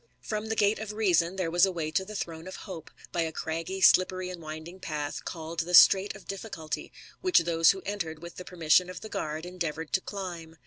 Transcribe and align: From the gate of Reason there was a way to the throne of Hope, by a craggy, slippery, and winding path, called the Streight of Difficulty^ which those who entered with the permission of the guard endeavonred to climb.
From 0.19 0.47
the 0.49 0.55
gate 0.55 0.79
of 0.79 0.93
Reason 0.93 1.35
there 1.35 1.51
was 1.51 1.63
a 1.63 1.71
way 1.71 1.91
to 1.91 2.03
the 2.03 2.15
throne 2.15 2.47
of 2.47 2.55
Hope, 2.65 2.89
by 3.11 3.21
a 3.21 3.31
craggy, 3.31 3.81
slippery, 3.81 4.31
and 4.31 4.41
winding 4.41 4.79
path, 4.79 5.23
called 5.25 5.59
the 5.59 5.75
Streight 5.75 6.15
of 6.15 6.25
Difficulty^ 6.25 6.89
which 7.21 7.37
those 7.43 7.69
who 7.69 7.83
entered 7.85 8.19
with 8.19 8.37
the 8.37 8.43
permission 8.43 8.89
of 8.89 9.01
the 9.01 9.09
guard 9.09 9.43
endeavonred 9.45 9.91
to 9.91 10.01
climb. 10.01 10.55